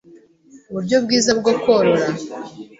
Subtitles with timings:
[0.69, 2.05] uburyo bwiza bwo korora,